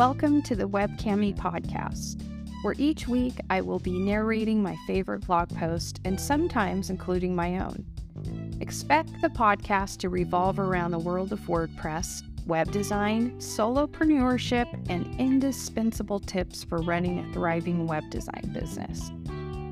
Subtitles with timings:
[0.00, 2.22] Welcome to the WebCami podcast,
[2.62, 7.58] where each week I will be narrating my favorite blog post and sometimes including my
[7.58, 7.84] own.
[8.62, 16.20] Expect the podcast to revolve around the world of WordPress, web design, solopreneurship, and indispensable
[16.20, 19.12] tips for running a thriving web design business.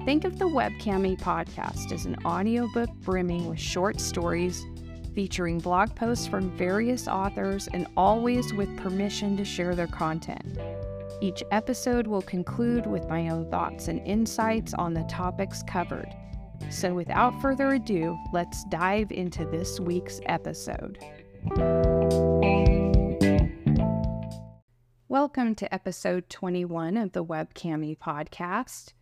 [0.05, 4.67] Think of the WebCami podcast as an audiobook brimming with short stories
[5.19, 10.57] featuring blog posts from various authors and always with permission to share their content.
[11.21, 16.15] Each episode will conclude with my own thoughts and insights on the topics covered.
[16.71, 20.99] So, without further ado, let's dive into this week's episode.
[25.09, 28.93] Welcome to episode 21 of the WebCami podcast.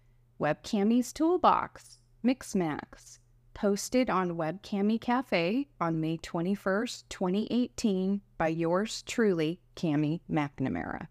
[0.41, 3.19] WebCami's Toolbox, Mixmax,
[3.57, 11.07] posted on WebCami Cafe on May 21st, 2018 by yours truly, Cami MacNamara.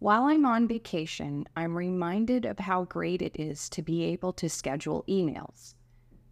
[0.00, 4.50] While I'm on vacation, I'm reminded of how great it is to be able to
[4.50, 5.74] schedule emails.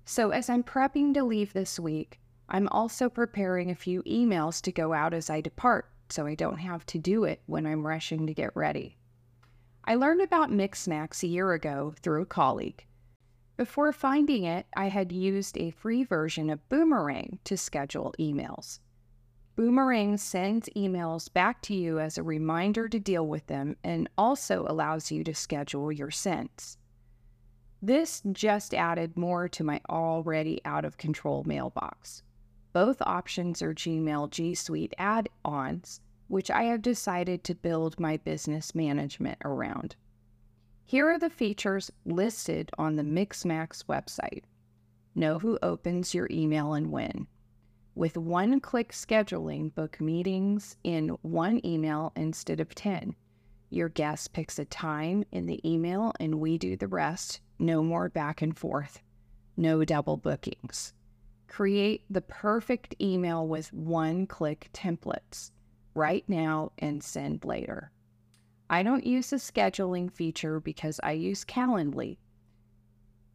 [0.05, 4.73] So as I'm prepping to leave this week, I'm also preparing a few emails to
[4.73, 8.27] go out as I depart so I don't have to do it when I'm rushing
[8.27, 8.97] to get ready.
[9.85, 12.85] I learned about Mixmax a year ago through a colleague.
[13.57, 18.81] Before finding it, I had used a free version of Boomerang to schedule emails.
[19.57, 24.67] Boomerang sends emails back to you as a reminder to deal with them and also
[24.69, 26.77] allows you to schedule your sends.
[27.81, 32.23] This just added more to my already out of control mailbox.
[32.75, 38.19] Both options are Gmail G Suite add ons, which I have decided to build my
[38.19, 39.97] business management around.
[40.89, 44.45] Here are the features listed on the Mixmax website.
[45.17, 47.27] Know who opens your email and when.
[47.97, 53.17] With one click scheduling, book meetings in one email instead of 10.
[53.69, 57.41] Your guest picks a time in the email and we do the rest.
[57.59, 59.03] No more back and forth.
[59.57, 60.95] No double bookings.
[61.49, 65.51] Create the perfect email with one click templates.
[65.95, 67.91] Write now and send later.
[68.69, 72.19] I don't use the scheduling feature because I use Calendly,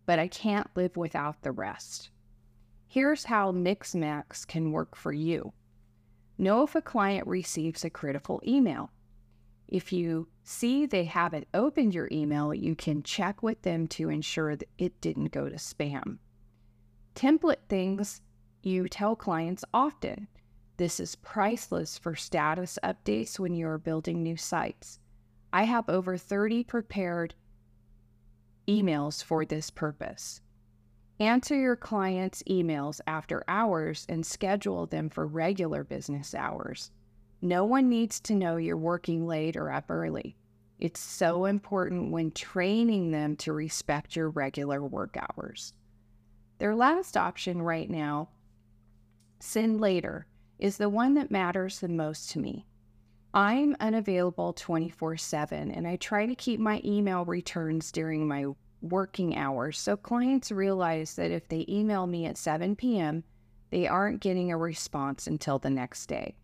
[0.06, 2.10] but I can't live without the rest.
[2.88, 5.54] Here's how Mixmax can work for you.
[6.38, 8.92] Know if a client receives a critical email.
[9.70, 14.58] If you see they haven't opened your email, you can check with them to ensure
[14.58, 16.18] that it didn't go to spam.
[17.16, 18.22] Template things
[18.64, 20.28] you tell clients often.
[20.76, 25.00] This is priceless for status updates when you are building new sites.
[25.54, 27.36] I have over 30 prepared
[28.68, 30.42] emails for this purpose.
[31.20, 36.92] Answer your clients' emails after hours and schedule them for regular business hours.
[37.42, 40.36] No one needs to know you're working late or up early.
[40.80, 45.74] It's so important when training them to respect your regular work hours.
[46.58, 48.30] Their last option right now,
[49.40, 52.66] send later, is the one that matters the most to me.
[53.34, 58.48] I'm unavailable 24 7, and I try to keep my email returns during my
[58.82, 63.24] working hours so clients realize that if they email me at 7 p.m.,
[63.70, 66.36] they aren't getting a response until the next day.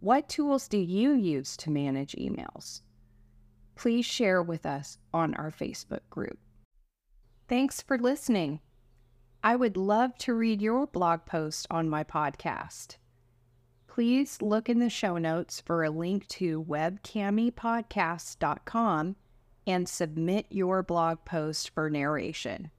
[0.00, 2.80] What tools do you use to manage emails?
[3.76, 6.38] Please share with us on our Facebook group.
[7.48, 8.58] Thanks for listening.
[9.44, 12.96] I would love to read your blog post on my podcast
[13.92, 19.16] please look in the show notes for a link to webcamipodcast.com
[19.66, 22.70] and submit your blog post for narration.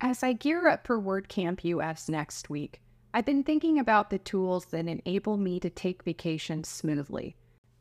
[0.00, 2.80] As I gear up for WordCamp US next week,
[3.12, 7.34] I've been thinking about the tools that enable me to take vacations smoothly.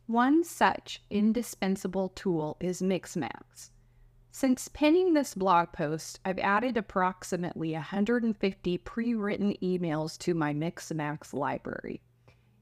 [0.07, 3.69] One such indispensable tool is Mixmax.
[4.31, 11.33] Since penning this blog post, I've added approximately 150 pre written emails to my Mixmax
[11.33, 12.01] library.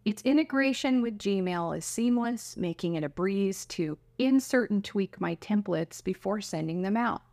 [0.05, 5.35] Its integration with Gmail is seamless, making it a breeze to insert and tweak my
[5.37, 7.23] templates before sending them out.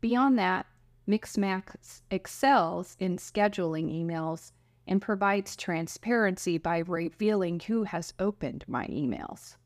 [0.00, 0.66] Beyond that,
[1.08, 4.52] Mixmax excels in scheduling emails
[4.86, 9.56] and provides transparency by revealing who has opened my emails.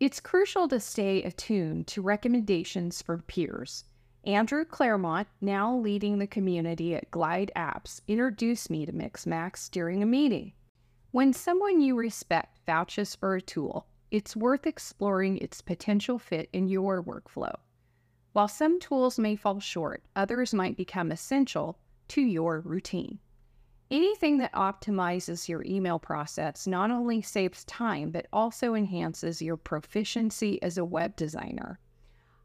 [0.00, 3.84] It's crucial to stay attuned to recommendations from peers.
[4.24, 10.06] Andrew Claremont, now leading the community at Glide Apps, introduced me to Mixmax during a
[10.06, 10.52] meeting.
[11.10, 16.68] When someone you respect vouches for a tool, it's worth exploring its potential fit in
[16.68, 17.56] your workflow.
[18.34, 21.76] While some tools may fall short, others might become essential
[22.08, 23.18] to your routine.
[23.90, 30.62] Anything that optimizes your email process not only saves time, but also enhances your proficiency
[30.62, 31.78] as a web designer.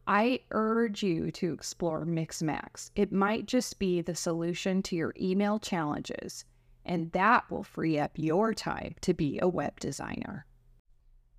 [0.06, 2.90] I urge you to explore Mixmax.
[2.96, 6.46] It might just be the solution to your email challenges,
[6.84, 10.46] and that will free up your time to be a web designer.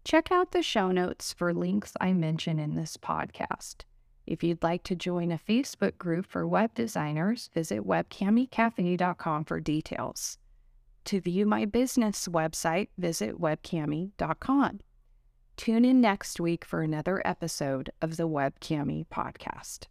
[0.03, 3.85] Check out the show notes for links I mention in this podcast.
[4.25, 10.37] If you'd like to join a Facebook group for web designers, visit webcamicafe.com for details.
[11.05, 14.79] To view my business website, visit webcami.com.
[15.57, 19.85] Tune in next week for another episode of the Webcami podcast.